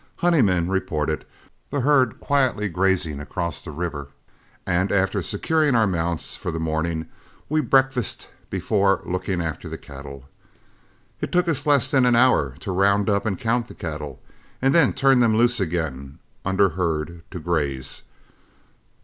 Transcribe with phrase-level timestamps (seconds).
[0.15, 1.25] Honeyman reported
[1.69, 4.07] the herd quietly grazing across the river,
[4.65, 7.05] and after securing our mounts for the morning,
[7.49, 10.27] we breakfasted before looking after the cattle.
[11.21, 14.19] It took us less than an hour to round up and count the cattle,
[14.59, 18.01] and turn them loose again under herd to graze.